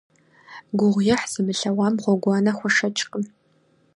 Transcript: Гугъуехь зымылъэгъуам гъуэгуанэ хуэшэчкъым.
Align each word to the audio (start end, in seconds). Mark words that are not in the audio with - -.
Гугъуехь 0.77 1.25
зымылъэгъуам 1.31 1.95
гъуэгуанэ 2.03 2.51
хуэшэчкъым. 2.57 3.23